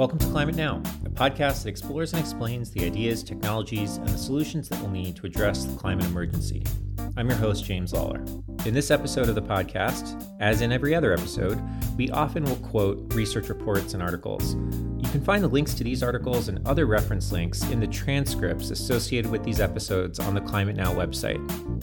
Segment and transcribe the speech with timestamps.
[0.00, 4.16] Welcome to Climate Now, a podcast that explores and explains the ideas, technologies, and the
[4.16, 6.64] solutions that we'll need to address the climate emergency.
[7.18, 8.24] I'm your host, James Lawler.
[8.64, 11.60] In this episode of the podcast, as in every other episode,
[11.98, 14.54] we often will quote research reports and articles.
[14.54, 18.70] You can find the links to these articles and other reference links in the transcripts
[18.70, 21.40] associated with these episodes on the Climate Now website,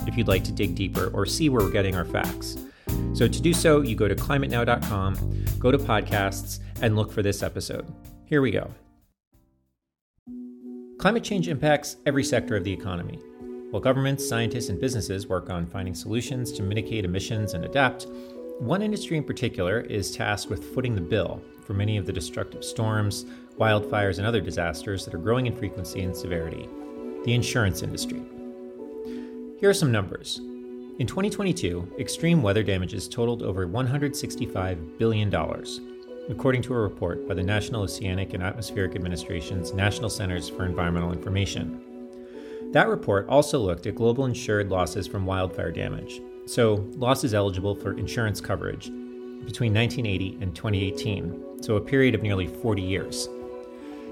[0.07, 2.57] if you'd like to dig deeper or see where we're getting our facts.
[3.17, 7.41] So to do so, you go to climatenow.com, go to podcasts, and look for this
[7.41, 7.91] episode.
[8.25, 8.71] Here we go.
[10.99, 13.19] Climate change impacts every sector of the economy.
[13.71, 18.05] While governments, scientists, and businesses work on finding solutions to mitigate emissions and adapt,
[18.59, 22.63] one industry in particular is tasked with footing the bill for many of the destructive
[22.63, 23.25] storms,
[23.57, 26.69] wildfires, and other disasters that are growing in frequency and severity
[27.25, 28.21] the insurance industry.
[29.59, 30.39] Here are some numbers.
[30.99, 35.31] In 2022, extreme weather damages totaled over $165 billion,
[36.27, 41.11] according to a report by the National Oceanic and Atmospheric Administration's National Centers for Environmental
[41.11, 41.79] Information.
[42.71, 47.95] That report also looked at global insured losses from wildfire damage, so losses eligible for
[47.95, 48.87] insurance coverage,
[49.45, 53.29] between 1980 and 2018, so a period of nearly 40 years.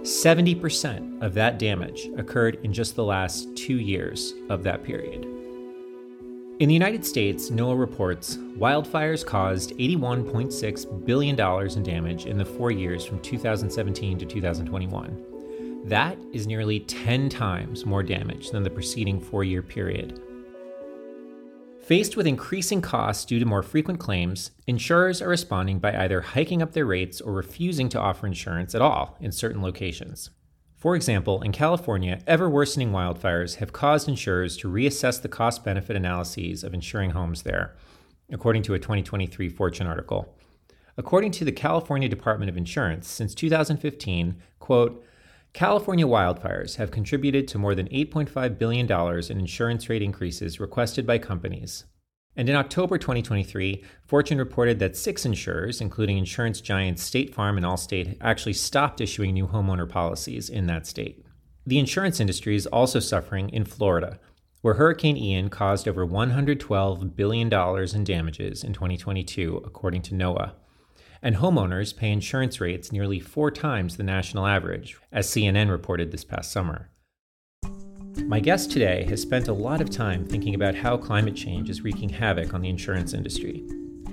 [0.01, 5.44] 70% of that damage occurred in just the last two years of that period.
[6.57, 12.71] In the United States, NOAA reports wildfires caused $81.6 billion in damage in the four
[12.71, 15.83] years from 2017 to 2021.
[15.83, 20.21] That is nearly 10 times more damage than the preceding four year period.
[21.83, 26.61] Faced with increasing costs due to more frequent claims, insurers are responding by either hiking
[26.61, 30.29] up their rates or refusing to offer insurance at all in certain locations.
[30.85, 35.95] For example, in California, ever worsening wildfires have caused insurers to reassess the cost benefit
[35.95, 37.75] analyses of insuring homes there,
[38.31, 40.37] according to a 2023 Fortune article.
[40.95, 45.03] According to the California Department of Insurance, since 2015, quote,
[45.53, 48.85] California wildfires have contributed to more than $8.5 billion
[49.31, 51.85] in insurance rate increases requested by companies,
[52.37, 57.65] and in October 2023, Fortune reported that six insurers, including insurance giants State Farm and
[57.65, 61.25] Allstate, actually stopped issuing new homeowner policies in that state.
[61.65, 64.19] The insurance industry is also suffering in Florida,
[64.61, 70.51] where Hurricane Ian caused over $112 billion in damages in 2022, according to NOAA.
[71.21, 76.23] And homeowners pay insurance rates nearly four times the national average, as CNN reported this
[76.23, 76.89] past summer.
[78.23, 81.81] My guest today has spent a lot of time thinking about how climate change is
[81.81, 83.65] wreaking havoc on the insurance industry.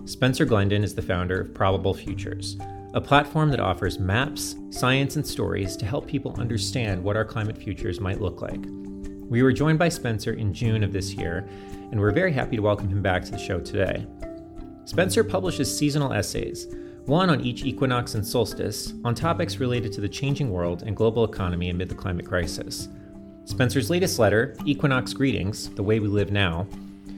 [0.04, 2.58] Spencer Glendon is the founder of Probable Futures,
[2.94, 7.56] a platform that offers maps, science, and stories to help people understand what our climate
[7.56, 8.60] futures might look like.
[9.30, 11.48] We were joined by Spencer in June of this year,
[11.90, 14.04] and we're very happy to welcome him back to the show today.
[14.84, 16.66] Spencer publishes seasonal essays,
[17.06, 21.24] one on each equinox and solstice, on topics related to the changing world and global
[21.24, 22.88] economy amid the climate crisis.
[23.44, 26.66] Spencer's latest letter, Equinox Greetings The Way We Live Now,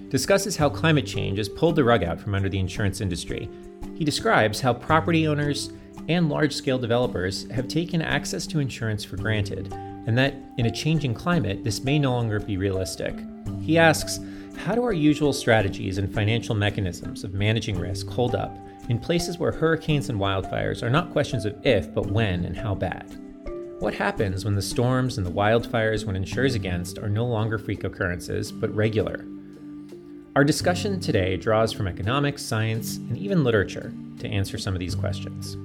[0.08, 3.48] discusses how climate change has pulled the rug out from under the insurance industry.
[3.94, 5.70] He describes how property owners
[6.08, 9.72] and large scale developers have taken access to insurance for granted,
[10.06, 13.14] and that in a changing climate, this may no longer be realistic.
[13.60, 14.18] He asks,
[14.56, 18.56] How do our usual strategies and financial mechanisms of managing risk hold up
[18.88, 22.74] in places where hurricanes and wildfires are not questions of if, but when and how
[22.74, 23.23] bad?
[23.80, 27.82] What happens when the storms and the wildfires one insures against are no longer freak
[27.82, 29.26] occurrences, but regular?
[30.36, 34.94] Our discussion today draws from economics, science, and even literature to answer some of these
[34.94, 35.56] questions.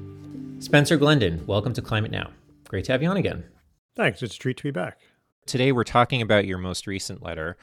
[0.57, 2.31] Spencer Glendon, welcome to Climate Now.
[2.67, 3.45] Great to have you on again.
[3.95, 4.23] Thanks.
[4.23, 4.99] It's a treat to be back.
[5.45, 7.57] Today, we're talking about your most recent letter.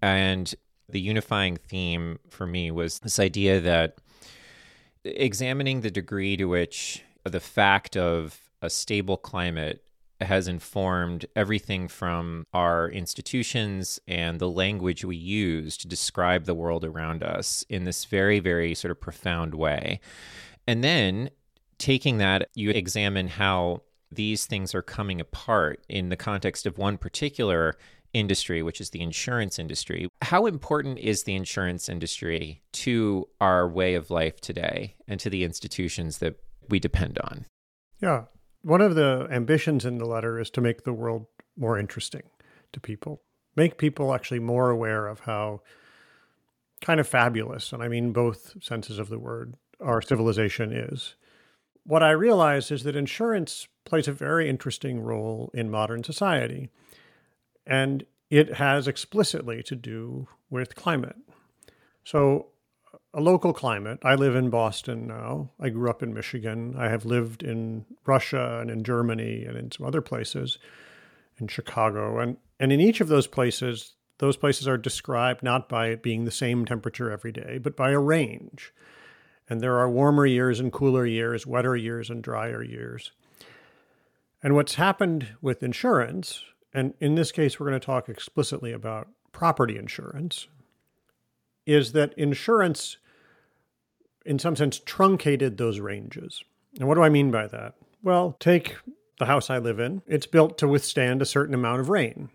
[0.00, 0.54] And
[0.88, 3.98] the unifying theme for me was this idea that
[5.04, 9.84] examining the degree to which the fact of a stable climate
[10.20, 16.84] has informed everything from our institutions and the language we use to describe the world
[16.84, 20.00] around us in this very, very sort of profound way.
[20.66, 21.30] And then
[21.78, 23.82] taking that, you examine how
[24.12, 27.76] these things are coming apart in the context of one particular
[28.12, 30.08] industry, which is the insurance industry.
[30.20, 35.44] How important is the insurance industry to our way of life today and to the
[35.44, 37.46] institutions that we depend on?
[38.02, 38.24] Yeah,
[38.62, 41.26] one of the ambitions in the letter is to make the world
[41.56, 42.22] more interesting
[42.72, 43.22] to people,
[43.56, 45.60] make people actually more aware of how
[46.80, 51.14] kind of fabulous, and I mean both senses of the word, our civilization is.
[51.84, 56.70] What I realize is that insurance plays a very interesting role in modern society,
[57.66, 61.16] and it has explicitly to do with climate.
[62.04, 62.49] So,
[63.12, 63.98] a local climate.
[64.04, 65.50] I live in Boston now.
[65.58, 66.74] I grew up in Michigan.
[66.78, 70.58] I have lived in Russia and in Germany and in some other places,
[71.38, 72.18] in Chicago.
[72.20, 76.24] And, and in each of those places, those places are described not by it being
[76.24, 78.72] the same temperature every day, but by a range.
[79.48, 83.10] And there are warmer years and cooler years, wetter years and drier years.
[84.42, 89.08] And what's happened with insurance, and in this case, we're going to talk explicitly about
[89.32, 90.46] property insurance,
[91.70, 92.96] is that insurance,
[94.24, 96.42] in some sense, truncated those ranges.
[96.78, 97.74] And what do I mean by that?
[98.02, 98.76] Well, take
[99.18, 100.02] the house I live in.
[100.06, 102.30] It's built to withstand a certain amount of rain.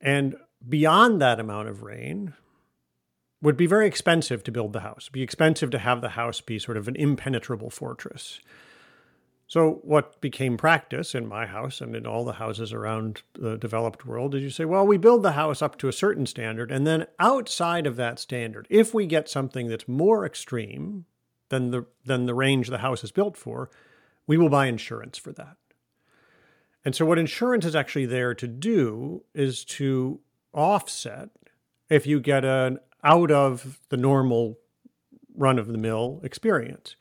[0.00, 0.36] And
[0.66, 2.34] beyond that amount of rain
[3.42, 5.04] would be very expensive to build the house.
[5.04, 8.40] It'd be expensive to have the house be sort of an impenetrable fortress.
[9.48, 14.04] So, what became practice in my house and in all the houses around the developed
[14.04, 16.84] world is you say, well, we build the house up to a certain standard, and
[16.84, 21.04] then outside of that standard, if we get something that's more extreme
[21.48, 23.70] than the, than the range the house is built for,
[24.26, 25.56] we will buy insurance for that.
[26.84, 30.18] And so, what insurance is actually there to do is to
[30.52, 31.30] offset
[31.88, 34.58] if you get an out of the normal
[35.36, 36.96] run of the mill experience.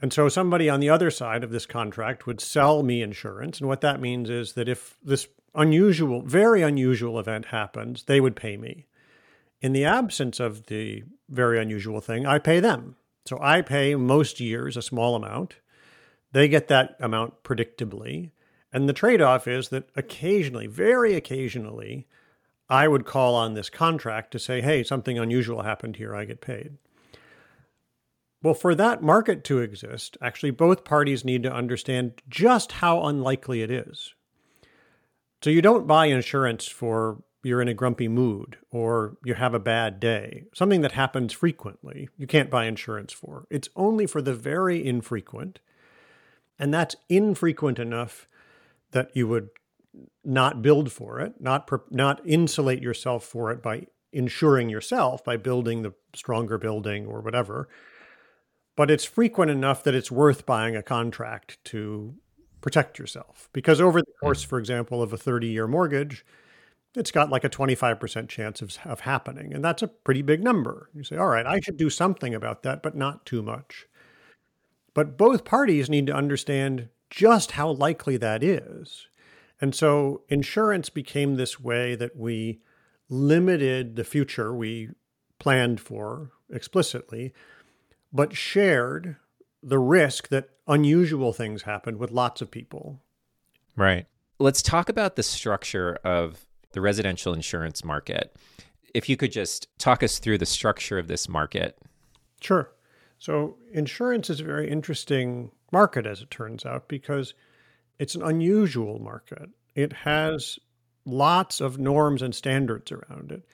[0.00, 3.58] And so somebody on the other side of this contract would sell me insurance.
[3.58, 8.36] And what that means is that if this unusual, very unusual event happens, they would
[8.36, 8.86] pay me.
[9.60, 12.94] In the absence of the very unusual thing, I pay them.
[13.26, 15.56] So I pay most years a small amount.
[16.32, 18.30] They get that amount predictably.
[18.72, 22.06] And the trade off is that occasionally, very occasionally,
[22.68, 26.40] I would call on this contract to say, hey, something unusual happened here, I get
[26.40, 26.76] paid.
[28.42, 33.62] Well, for that market to exist, actually, both parties need to understand just how unlikely
[33.62, 34.14] it is.
[35.42, 39.60] So you don't buy insurance for you're in a grumpy mood or you have a
[39.60, 42.08] bad day, something that happens frequently.
[42.16, 43.46] You can't buy insurance for.
[43.50, 45.60] It's only for the very infrequent.
[46.58, 48.28] And that's infrequent enough
[48.90, 49.50] that you would
[50.24, 55.82] not build for it, not not insulate yourself for it by insuring yourself by building
[55.82, 57.68] the stronger building or whatever.
[58.78, 62.14] But it's frequent enough that it's worth buying a contract to
[62.60, 63.48] protect yourself.
[63.52, 64.26] Because over the hmm.
[64.26, 66.24] course, for example, of a 30 year mortgage,
[66.94, 69.52] it's got like a 25% chance of, of happening.
[69.52, 70.88] And that's a pretty big number.
[70.94, 73.86] You say, all right, I should do something about that, but not too much.
[74.94, 79.08] But both parties need to understand just how likely that is
[79.60, 82.60] and so insurance became this way that we
[83.08, 84.90] limited the future we
[85.38, 87.32] planned for explicitly,
[88.12, 89.16] but shared
[89.62, 93.00] the risk that unusual things happened with lots of people.
[93.76, 94.06] Right.
[94.38, 98.36] Let's talk about the structure of the residential insurance market.
[98.94, 101.78] If you could just talk us through the structure of this market.
[102.40, 102.70] Sure.
[103.18, 107.34] So, insurance is a very interesting market, as it turns out, because
[107.98, 109.50] it's an unusual market.
[109.74, 110.58] It has
[111.04, 113.44] lots of norms and standards around it.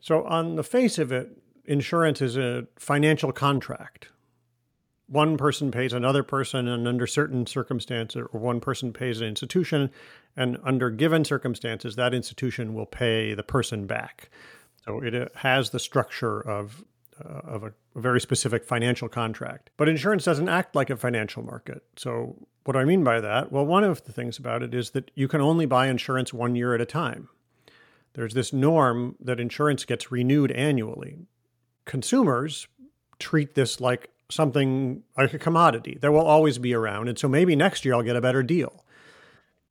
[0.00, 1.36] So, on the face of it,
[1.70, 4.08] insurance is a financial contract.
[5.06, 9.90] One person pays another person, and under certain circumstances, or one person pays an institution,
[10.36, 14.30] and under given circumstances, that institution will pay the person back.
[14.84, 16.84] So, it has the structure of
[17.22, 19.68] uh, of a, a, very specific financial contract.
[19.76, 21.82] But insurance doesn't act like a financial market.
[21.96, 23.52] So, what do I mean by that?
[23.52, 26.56] Well, one of the things about it is that you can only buy insurance one
[26.56, 27.28] year at a time.
[28.14, 31.18] There's this norm that insurance gets renewed annually.
[31.90, 32.68] Consumers
[33.18, 37.08] treat this like something like a commodity that will always be around.
[37.08, 38.84] And so maybe next year I'll get a better deal.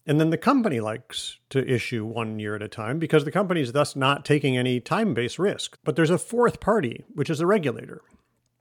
[0.06, 3.62] And then the company likes to issue one year at a time because the company
[3.62, 5.78] is thus not taking any time based risk.
[5.86, 8.02] But there's a fourth party, which is the regulator.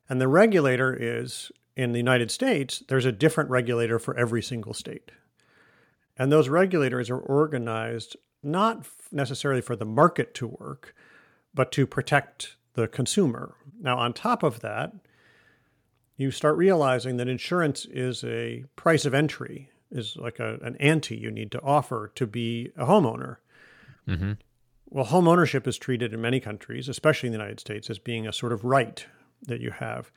[0.09, 4.73] And the regulator is in the United States, there's a different regulator for every single
[4.73, 5.11] state.
[6.17, 10.95] And those regulators are organized not necessarily for the market to work,
[11.53, 13.55] but to protect the consumer.
[13.81, 14.93] Now, on top of that,
[16.17, 21.17] you start realizing that insurance is a price of entry is like a, an ante
[21.17, 23.37] you need to offer to be a homeowner.
[24.07, 24.33] Mm-hmm.
[24.91, 28.27] Well, home ownership is treated in many countries, especially in the United States, as being
[28.27, 29.05] a sort of right
[29.47, 30.11] that you have.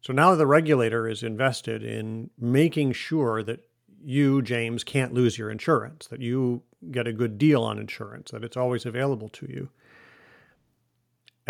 [0.00, 3.60] So now the regulator is invested in making sure that
[4.02, 8.44] you, James, can't lose your insurance, that you get a good deal on insurance, that
[8.44, 9.68] it's always available to you.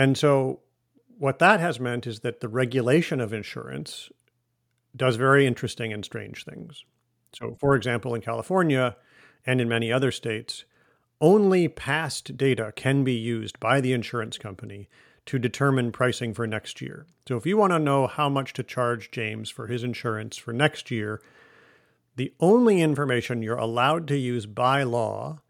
[0.01, 0.61] And so
[1.19, 4.09] what that has meant is that the regulation of insurance
[4.97, 6.87] does very interesting and strange things.
[7.35, 8.97] So, for example, in California
[9.45, 10.65] and in many other states,
[11.21, 14.89] only past data can be used by the insurance company
[15.27, 17.05] to determine pricing for next year.
[17.29, 20.55] So if you want to know how much to charge James for his insurance for
[20.55, 21.21] next year,
[22.17, 25.41] the only information you're allowed to use by law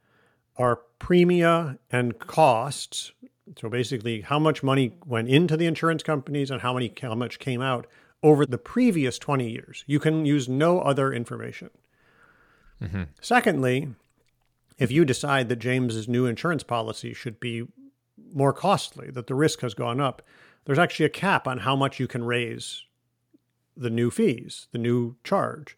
[0.57, 3.13] are premia and costs.
[3.59, 7.39] So basically, how much money went into the insurance companies and how many how much
[7.39, 7.87] came out
[8.23, 9.85] over the previous 20 years.
[9.87, 11.71] You can use no other information.
[12.83, 13.05] Mm-hmm.
[13.21, 13.89] Secondly,
[14.79, 17.67] if you decide that James's new insurance policy should be
[18.33, 20.23] more costly, that the risk has gone up,
[20.65, 22.85] there's actually a cap on how much you can raise
[23.77, 25.77] the new fees, the new charge.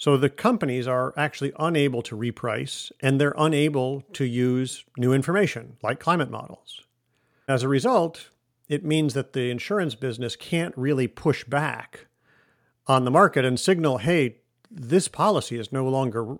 [0.00, 5.76] So the companies are actually unable to reprice and they're unable to use new information
[5.82, 6.80] like climate models.
[7.46, 8.30] As a result,
[8.66, 12.06] it means that the insurance business can't really push back
[12.86, 14.38] on the market and signal, hey,
[14.70, 16.38] this policy is no longer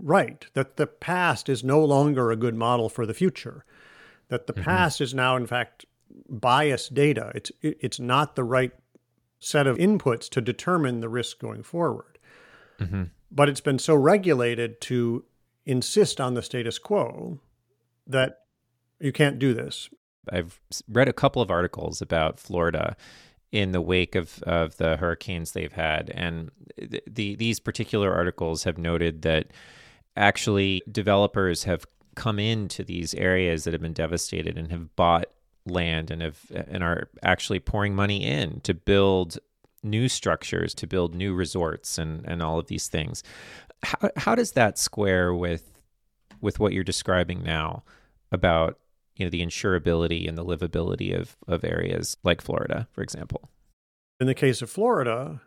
[0.00, 3.66] right, that the past is no longer a good model for the future,
[4.28, 4.62] that the mm-hmm.
[4.62, 5.84] past is now, in fact,
[6.30, 7.32] biased data.
[7.34, 8.72] It's, it's not the right
[9.40, 12.13] set of inputs to determine the risk going forward.
[12.80, 13.04] Mm-hmm.
[13.30, 15.24] But it's been so regulated to
[15.66, 17.40] insist on the status quo
[18.06, 18.40] that
[19.00, 19.88] you can't do this.
[20.30, 22.96] I've read a couple of articles about Florida
[23.52, 26.10] in the wake of, of the hurricanes they've had.
[26.10, 29.48] And the, the, these particular articles have noted that
[30.16, 35.26] actually developers have come into these areas that have been devastated and have bought
[35.66, 39.38] land and have and are actually pouring money in to build
[39.84, 43.22] new structures to build new resorts and and all of these things.
[43.82, 45.80] How how does that square with
[46.40, 47.84] with what you're describing now
[48.32, 48.78] about
[49.16, 53.50] you know the insurability and the livability of of areas like Florida, for example?
[54.20, 55.42] In the case of Florida,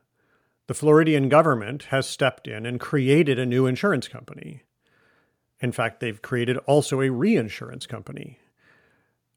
[0.68, 4.64] the Floridian government has stepped in and created a new insurance company.
[5.60, 8.40] In fact, they've created also a reinsurance company.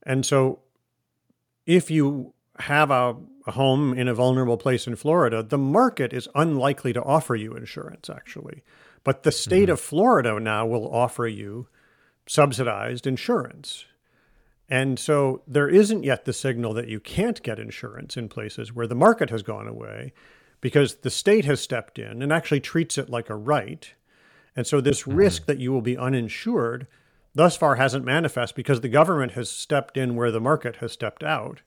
[0.03, 0.61] And so
[1.67, 3.17] if you have a,
[3.47, 7.55] a, home in a vulnerable place in Florida, the market is unlikely to offer you
[7.55, 8.63] insurance, actually.
[9.05, 9.73] But the state mm-hmm.
[9.73, 11.69] of Florida now will offer you
[12.27, 13.87] subsidized insurance.
[14.69, 18.87] And so there isn't yet the signal that you can't get insurance in places where
[18.87, 20.13] the market has gone away
[20.61, 23.93] because the state has stepped in and actually treats it like a right.
[24.55, 25.17] And so this mm-hmm.
[25.17, 26.87] risk that you will be uninsured
[27.35, 31.23] thus far hasn't manifest because the government has stepped in where the market has stepped
[31.23, 31.63] out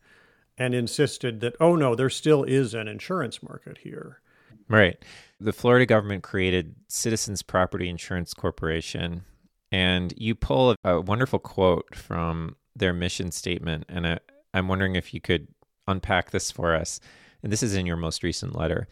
[0.58, 4.22] and insisted that, oh no, there still is an insurance market here.
[4.70, 4.98] Right.
[5.40, 9.24] The Florida government created Citizens Property Insurance Corporation,
[9.72, 13.86] and you pull a, a wonderful quote from their mission statement.
[13.90, 14.20] And I,
[14.54, 15.48] I'm wondering if you could
[15.88, 17.00] unpack this for us.
[17.42, 18.88] And this is in your most recent letter.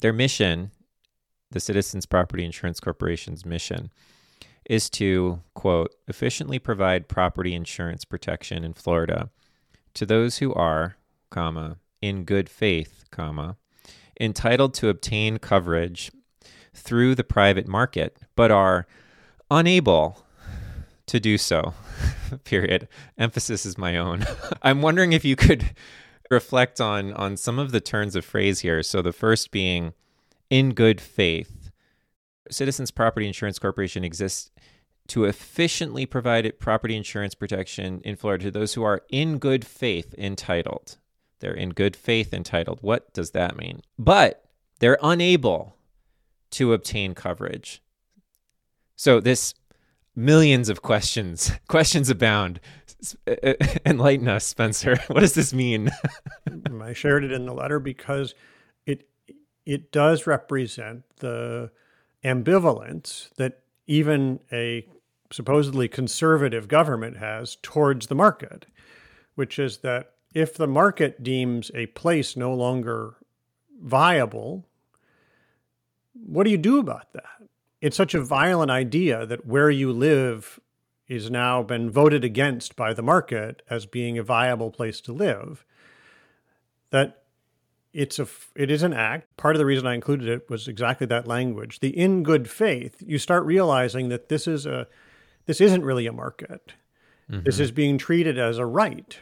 [0.00, 0.70] Their mission,
[1.50, 3.90] the Citizens Property Insurance Corporation's mission,
[4.68, 9.30] is to, quote, efficiently provide property insurance protection in Florida
[9.96, 10.96] to those who are,
[11.30, 13.56] comma, in good faith, comma,
[14.20, 16.12] entitled to obtain coverage
[16.74, 18.86] through the private market, but are
[19.50, 20.24] unable
[21.06, 21.74] to do so.
[22.44, 22.88] Period.
[23.18, 24.26] Emphasis is my own.
[24.62, 25.74] I'm wondering if you could
[26.30, 28.82] reflect on on some of the turns of phrase here.
[28.82, 29.94] So the first being
[30.50, 31.70] in good faith.
[32.50, 34.50] Citizens Property Insurance Corporation exists
[35.08, 40.14] to efficiently provide property insurance protection in Florida to those who are in good faith
[40.18, 40.96] entitled.
[41.40, 42.78] They're in good faith entitled.
[42.80, 43.82] What does that mean?
[43.98, 44.44] But
[44.78, 45.76] they're unable
[46.52, 47.82] to obtain coverage.
[48.96, 49.54] So this
[50.14, 52.60] millions of questions, questions abound.
[53.26, 53.54] Uh, uh,
[53.86, 54.96] enlighten us, Spencer.
[55.08, 55.90] What does this mean?
[56.48, 58.34] Mm, I shared it in the letter because
[58.86, 59.08] it
[59.66, 61.70] it does represent the
[62.24, 64.86] ambivalence that even a
[65.30, 68.66] supposedly conservative government has towards the market,
[69.34, 73.16] which is that if the market deems a place no longer
[73.80, 74.66] viable,
[76.12, 77.48] what do you do about that?
[77.80, 80.60] It's such a violent idea that where you live
[81.08, 85.64] is now been voted against by the market as being a viable place to live
[86.90, 87.22] that
[87.92, 91.06] it's a it is an act part of the reason i included it was exactly
[91.06, 94.86] that language the in good faith you start realizing that this is a
[95.46, 96.74] this isn't really a market.
[97.30, 97.44] Mm-hmm.
[97.44, 99.18] This is being treated as a right.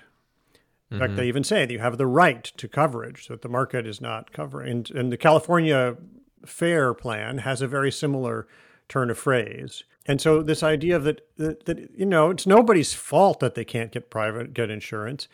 [0.90, 0.98] In mm-hmm.
[0.98, 3.86] fact, they even say that you have the right to coverage, so that the market
[3.86, 4.70] is not covering.
[4.70, 5.96] And, and the California
[6.44, 8.46] FAIR plan has a very similar
[8.88, 9.84] turn of phrase.
[10.06, 13.64] And so this idea of that, that, that you know it's nobody's fault that they
[13.64, 15.28] can't get private get insurance,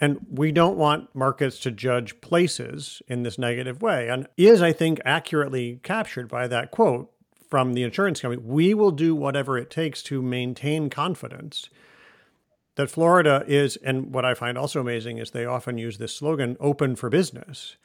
[0.00, 4.08] and we don't want markets to judge places in this negative way.
[4.08, 7.12] And is I think accurately captured by that quote
[7.50, 11.68] from the insurance company, we will do whatever it takes to maintain confidence
[12.76, 16.56] that Florida is, and what I find also amazing is they often use this slogan
[16.60, 17.76] open for business.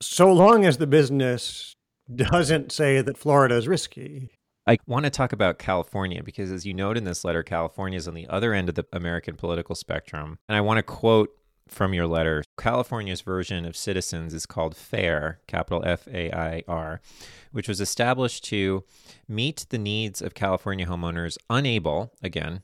[0.00, 1.74] So long as the business
[2.14, 4.30] doesn't say that Florida is risky.
[4.66, 8.08] I want to talk about California because, as you note in this letter, California is
[8.08, 10.38] on the other end of the American political spectrum.
[10.48, 11.30] And I want to quote
[11.68, 17.00] from your letter California's version of Citizens is called FAIR, capital F A I R,
[17.52, 18.84] which was established to
[19.28, 22.62] meet the needs of California homeowners unable, again,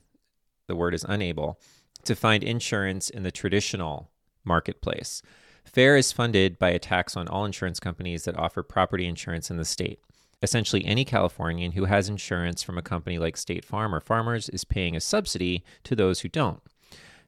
[0.67, 1.59] the word is unable,
[2.03, 4.09] to find insurance in the traditional
[4.43, 5.21] marketplace.
[5.65, 9.57] FAIR is funded by a tax on all insurance companies that offer property insurance in
[9.57, 9.99] the state.
[10.43, 14.63] Essentially, any Californian who has insurance from a company like State Farm or Farmers is
[14.63, 16.61] paying a subsidy to those who don't.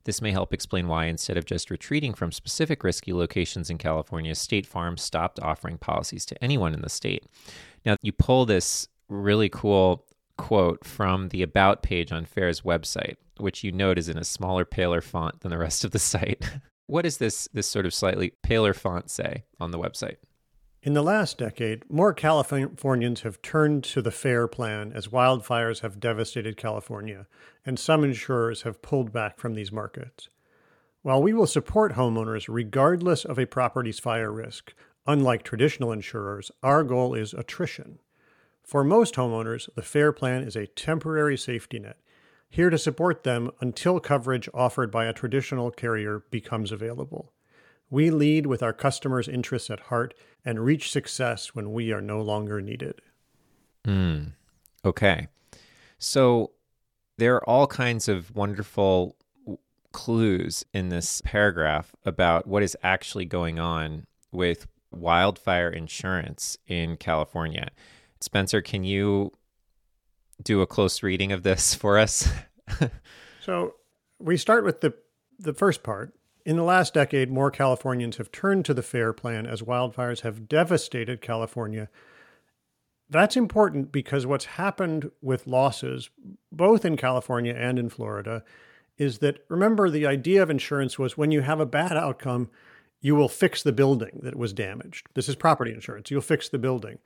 [0.06, 4.36] This may help explain why, instead of just retreating from specific risky locations in California,
[4.36, 7.26] State Farm stopped offering policies to anyone in the state.
[7.86, 10.06] Now, you pull this really cool
[10.38, 14.66] quote from the About page on Fair's website, which you note is in a smaller,
[14.66, 16.50] paler font than the rest of the site.
[16.88, 20.18] what does this, this sort of slightly paler font say on the website?
[20.86, 26.02] In the last decade, more Californians have turned to the FAIR plan as wildfires have
[26.02, 27.26] devastated California,
[27.66, 30.28] and some insurers have pulled back from these markets.
[31.02, 34.74] While we will support homeowners regardless of a property's fire risk,
[35.08, 38.00] unlike traditional insurers, our goal is attrition.
[38.62, 41.96] For most homeowners, the FAIR plan is a temporary safety net,
[42.50, 47.32] here to support them until coverage offered by a traditional carrier becomes available.
[47.94, 52.24] We lead with our customers' interests at heart and reach success when we are no
[52.24, 53.04] longer needed.
[53.86, 54.32] Mm.
[54.84, 55.28] Okay.
[56.00, 56.54] So
[57.20, 59.16] there are all kinds of wonderful
[59.92, 67.70] clues in this paragraph about what is actually going on with wildfire insurance in California.
[68.22, 69.32] Spencer, can you
[70.42, 72.28] do a close reading of this for us?
[73.40, 73.76] so
[74.18, 74.96] we start with the
[75.38, 79.46] the first part in the last decade, more Californians have turned to the FAIR plan
[79.46, 81.90] as wildfires have devastated California.
[83.10, 86.10] That's important because what's happened with losses,
[86.52, 88.44] both in California and in Florida,
[88.98, 92.50] is that remember the idea of insurance was when you have a bad outcome,
[93.02, 95.08] you will fix the building that was damaged.
[95.14, 96.12] This is property insurance.
[96.12, 97.00] You'll fix the building.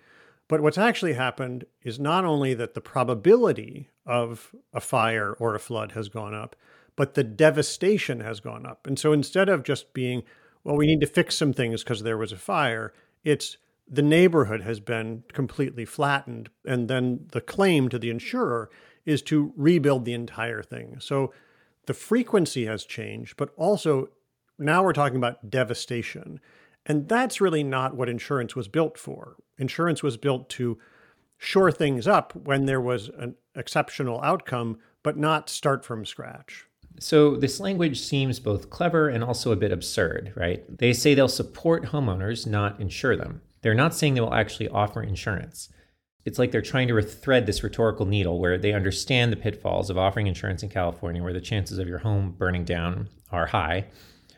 [0.48, 5.60] But what's actually happened is not only that the probability of a fire or a
[5.60, 6.56] flood has gone up,
[6.98, 8.86] but the devastation has gone up.
[8.86, 10.24] And so instead of just being,
[10.66, 12.92] well, we need to fix some things because there was a fire,
[13.24, 13.56] it's
[13.88, 16.50] the neighborhood has been completely flattened.
[16.66, 18.70] And then the claim to the insurer
[19.06, 20.98] is to rebuild the entire thing.
[21.00, 21.32] So
[21.86, 24.10] the frequency has changed, but also
[24.60, 26.42] now we're talking about devastation.
[26.86, 29.38] And that's really not what insurance was built for.
[29.58, 30.78] Insurance was built to
[31.38, 36.67] shore things up when there was an exceptional outcome, but not start from scratch.
[37.00, 40.64] So, this language seems both clever and also a bit absurd, right?
[40.78, 43.42] They say they'll support homeowners, not insure them.
[43.62, 45.70] They're not saying they will actually offer insurance.
[46.26, 49.98] It's like they're trying to thread this rhetorical needle where they understand the pitfalls of
[49.98, 53.86] offering insurance in California, where the chances of your home burning down are high.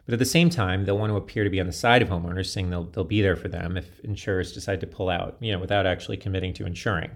[0.05, 2.09] But at the same time, they'll want to appear to be on the side of
[2.09, 5.51] homeowners, saying they'll, they'll be there for them if insurers decide to pull out, you
[5.51, 7.11] know, without actually committing to insuring.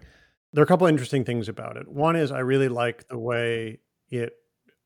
[0.53, 1.88] There are a couple interesting things about it.
[1.88, 3.79] One is I really like the way
[4.10, 4.34] it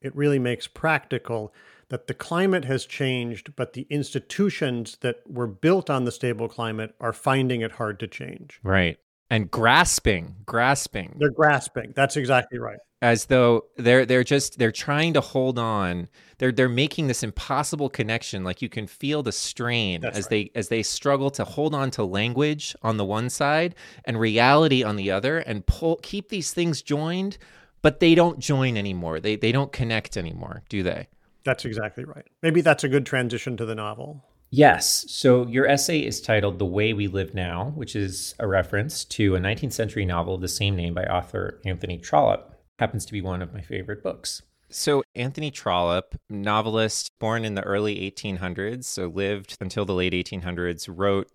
[0.02, 1.54] it really makes practical
[1.90, 6.94] that the climate has changed, but the institutions that were built on the stable climate
[7.00, 8.60] are finding it hard to change.
[8.64, 8.98] Right.
[9.30, 11.16] And grasping, grasping.
[11.20, 11.94] They're grasping.
[11.96, 12.80] That's exactly right.
[13.02, 16.08] As though they're they're just they're trying to hold on.
[16.40, 18.44] They're they're making this impossible connection.
[18.44, 20.30] Like you can feel the strain That's as right.
[20.30, 24.84] they as they struggle to hold on to language on the one side and reality
[24.84, 27.38] on the other and pull keep these things joined
[27.82, 29.20] but they don't join anymore.
[29.20, 31.08] They they don't connect anymore, do they?
[31.44, 32.26] That's exactly right.
[32.42, 34.24] Maybe that's a good transition to the novel.
[34.50, 35.06] Yes.
[35.10, 39.36] So your essay is titled The Way We Live Now, which is a reference to
[39.36, 42.54] a 19th century novel of the same name by author Anthony Trollope.
[42.80, 44.42] Happens to be one of my favorite books.
[44.70, 50.90] So, Anthony Trollope, novelist born in the early 1800s, so lived until the late 1800s,
[50.94, 51.32] wrote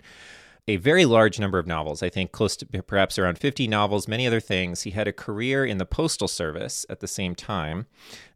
[0.69, 4.27] a very large number of novels, I think close to perhaps around 50 novels, many
[4.27, 4.83] other things.
[4.83, 7.87] He had a career in the Postal Service at the same time.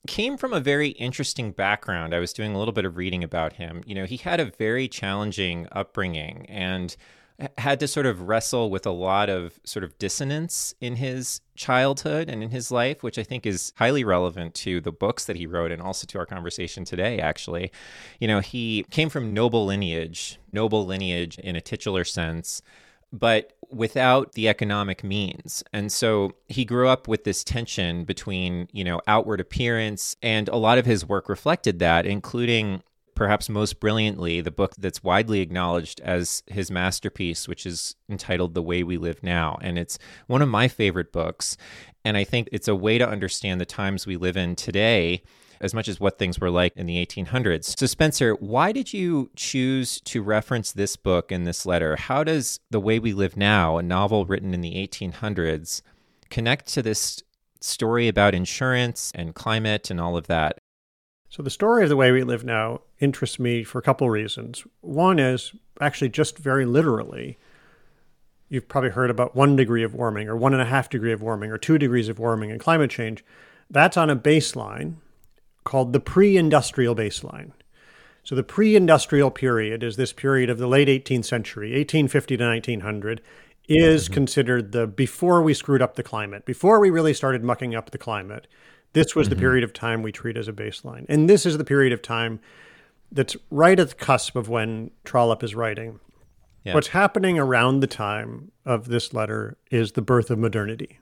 [0.08, 2.14] Came from a very interesting background.
[2.14, 3.82] I was doing a little bit of reading about him.
[3.86, 6.96] You know, he had a very challenging upbringing and
[7.58, 12.30] had to sort of wrestle with a lot of sort of dissonance in his childhood
[12.30, 15.46] and in his life, which I think is highly relevant to the books that he
[15.46, 17.70] wrote and also to our conversation today, actually.
[18.20, 22.62] You know, he came from noble lineage, noble lineage in a titular sense.
[23.12, 25.62] But without the economic means.
[25.72, 30.56] And so he grew up with this tension between, you know, outward appearance and a
[30.56, 32.82] lot of his work reflected that, including
[33.16, 38.62] perhaps most brilliantly the book that's widely acknowledged as his masterpiece, which is entitled The
[38.62, 39.58] Way We Live Now.
[39.62, 39.98] And it's
[40.28, 41.56] one of my favorite books.
[42.04, 45.22] And I think it's a way to understand the times we live in today
[45.60, 47.78] as much as what things were like in the 1800s.
[47.78, 51.96] So, Spencer, why did you choose to reference this book in this letter?
[51.96, 55.80] How does The Way We Live Now, a novel written in the 1800s,
[56.28, 57.22] connect to this
[57.62, 60.58] story about insurance and climate and all of that?
[61.36, 64.64] So, the story of The Way We Live Now interests me for a couple reasons.
[64.80, 67.36] One is actually just very literally.
[68.48, 71.20] You've probably heard about one degree of warming, or one and a half degree of
[71.20, 73.22] warming, or two degrees of warming in climate change.
[73.68, 74.94] That's on a baseline
[75.64, 77.50] called the pre industrial baseline.
[78.24, 82.46] So the pre industrial period is this period of the late 18th century, 1850 to
[82.46, 83.20] 1900,
[83.68, 84.14] is mm-hmm.
[84.14, 87.98] considered the before we screwed up the climate, before we really started mucking up the
[87.98, 88.46] climate.
[88.96, 89.34] This was mm-hmm.
[89.34, 91.04] the period of time we treat as a baseline.
[91.10, 92.40] And this is the period of time
[93.12, 96.00] that's right at the cusp of when Trollope is writing.
[96.64, 96.72] Yeah.
[96.72, 100.98] What's happening around the time of this letter is the birth of modernity.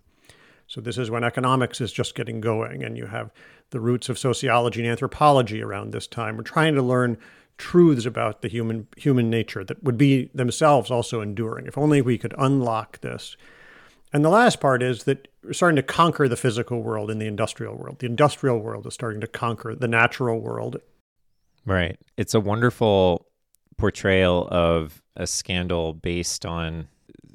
[0.66, 3.30] So this is when economics is just getting going, and you have
[3.70, 6.37] the roots of sociology and anthropology around this time.
[6.37, 7.16] We're trying to learn
[7.59, 11.66] truths about the human human nature that would be themselves also enduring.
[11.66, 13.37] If only we could unlock this.
[14.14, 17.27] And the last part is that we're starting to conquer the physical world in the
[17.27, 17.98] industrial world.
[17.98, 20.81] The industrial world is starting to conquer the natural world.
[21.66, 21.98] Right.
[22.16, 23.27] It's a wonderful
[23.77, 26.87] portrayal of a scandal based on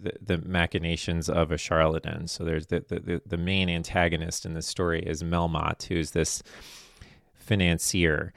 [0.01, 2.27] the, the machinations of a charlatan.
[2.27, 6.41] So there's the, the, the main antagonist in this story is Melmotte, who's this
[7.33, 8.31] financier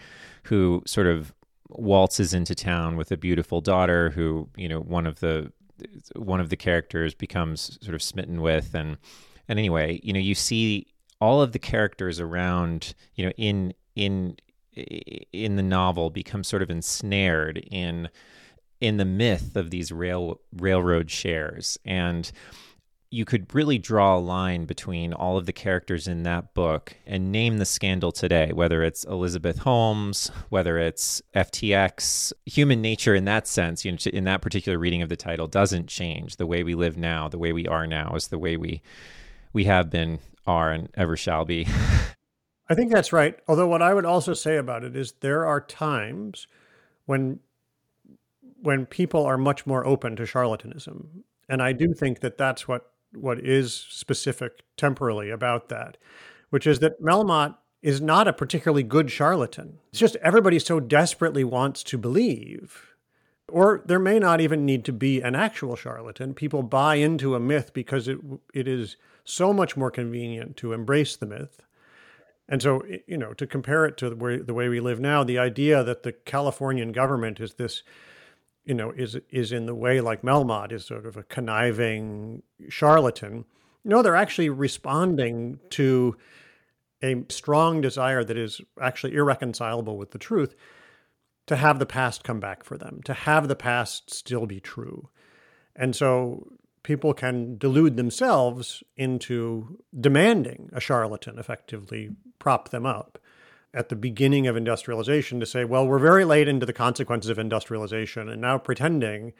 [0.44, 1.32] who sort of
[1.68, 5.52] waltzes into town with a beautiful daughter who, you know, one of the
[6.16, 8.74] one of the characters becomes sort of smitten with.
[8.74, 8.96] And
[9.48, 10.86] and anyway, you know, you see
[11.20, 14.36] all of the characters around, you know, in in
[14.74, 18.08] in the novel become sort of ensnared in
[18.80, 21.78] in the myth of these rail railroad shares.
[21.84, 22.30] And
[23.12, 27.30] you could really draw a line between all of the characters in that book and
[27.30, 32.32] name the scandal today, whether it's Elizabeth Holmes, whether it's FTX.
[32.46, 35.88] Human nature, in that sense, you know, in that particular reading of the title, doesn't
[35.88, 36.36] change.
[36.36, 38.80] The way we live now, the way we are now, is the way we
[39.52, 41.66] we have been, are, and ever shall be.
[42.70, 43.38] I think that's right.
[43.46, 46.46] Although, what I would also say about it is there are times
[47.04, 47.40] when
[48.62, 51.08] when people are much more open to charlatanism.
[51.48, 55.96] And I do think that that's what what is specific temporally about that,
[56.50, 59.78] which is that Melmotte is not a particularly good charlatan.
[59.90, 62.94] It's just everybody so desperately wants to believe.
[63.48, 66.32] Or there may not even need to be an actual charlatan.
[66.32, 68.18] People buy into a myth because it
[68.54, 71.62] it is so much more convenient to embrace the myth.
[72.48, 75.24] And so, you know, to compare it to the way, the way we live now,
[75.24, 77.82] the idea that the Californian government is this
[78.64, 83.44] you know, is is in the way like Melmotte is sort of a conniving charlatan.
[83.84, 86.16] No, they're actually responding to
[87.02, 90.54] a strong desire that is actually irreconcilable with the truth
[91.48, 95.08] to have the past come back for them, to have the past still be true.
[95.74, 96.52] And so
[96.84, 103.18] people can delude themselves into demanding a charlatan effectively prop them up
[103.74, 107.38] at the beginning of industrialization to say, well, we're very late into the consequences of
[107.38, 109.32] industrialization, and now pretending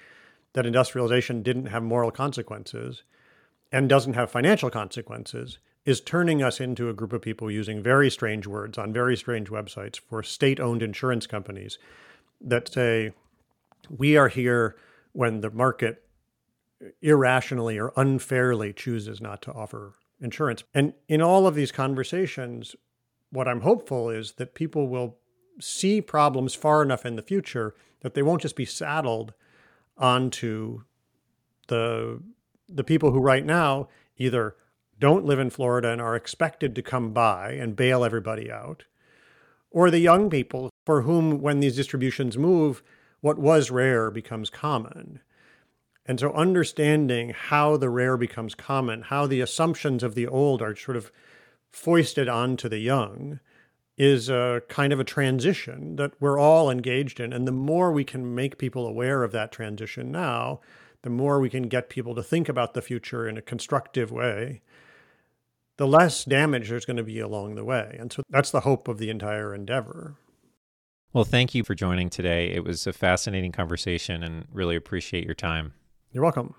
[0.54, 3.02] that industrialization didn't have moral consequences
[3.70, 8.10] and doesn't have financial consequences is turning us into a group of people using very
[8.10, 11.78] strange words on very strange websites for state owned insurance companies
[12.40, 13.12] that say,
[13.90, 14.76] we are here
[15.12, 16.04] when the market
[17.00, 20.64] irrationally or unfairly chooses not to offer insurance.
[20.74, 22.76] And in all of these conversations,
[23.32, 25.16] what I'm hopeful is that people will
[25.60, 29.32] see problems far enough in the future that they won't just be saddled
[29.96, 30.82] onto
[31.68, 32.22] the
[32.68, 34.56] the people who right now either
[34.98, 38.84] don't live in Florida and are expected to come by and bail everybody out,
[39.70, 42.82] or the young people for whom, when these distributions move,
[43.20, 45.20] what was rare becomes common.
[46.06, 50.74] And so, understanding how the rare becomes common, how the assumptions of the old are
[50.74, 51.12] sort of
[51.72, 53.40] foisted onto the young
[53.98, 57.32] is a kind of a transition that we're all engaged in.
[57.32, 60.60] And the more we can make people aware of that transition now,
[61.02, 64.62] the more we can get people to think about the future in a constructive way,
[65.76, 67.96] the less damage there's going to be along the way.
[67.98, 70.16] And so that's the hope of the entire endeavor.
[71.12, 72.50] Well, thank you for joining today.
[72.52, 75.74] It was a fascinating conversation and really appreciate your time.
[76.10, 76.54] You're welcome.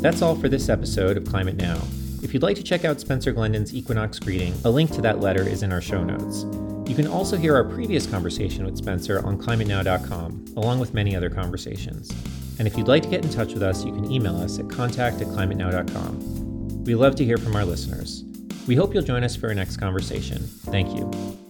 [0.00, 1.80] That's all for this episode of Climate Now.
[2.22, 5.42] If you'd like to check out Spencer Glendon's Equinox greeting, a link to that letter
[5.42, 6.44] is in our show notes.
[6.88, 11.30] You can also hear our previous conversation with Spencer on climatenow.com, along with many other
[11.30, 12.10] conversations.
[12.58, 14.70] And if you'd like to get in touch with us, you can email us at
[14.70, 16.84] contact at climatenow.com.
[16.84, 18.24] We love to hear from our listeners.
[18.66, 20.38] We hope you'll join us for our next conversation.
[20.38, 21.47] Thank you.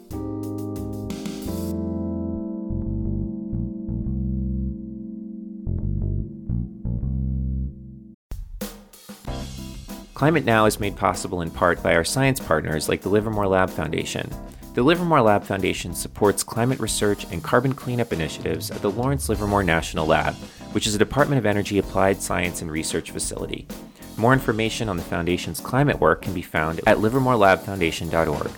[10.18, 13.70] Climate Now is made possible in part by our science partners like the Livermore Lab
[13.70, 14.28] Foundation.
[14.74, 19.62] The Livermore Lab Foundation supports climate research and carbon cleanup initiatives at the Lawrence Livermore
[19.62, 20.35] National Lab,
[20.72, 23.68] which is a Department of Energy applied science and research facility.
[24.16, 28.50] More information on the Foundation's climate work can be found at livermorelabfoundation.org.